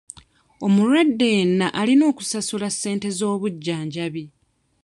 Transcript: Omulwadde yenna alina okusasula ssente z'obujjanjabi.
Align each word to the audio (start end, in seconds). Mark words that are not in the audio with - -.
Omulwadde 0.65 1.27
yenna 1.37 1.67
alina 1.79 2.03
okusasula 2.11 2.67
ssente 2.75 3.07
z'obujjanjabi. 3.17 4.23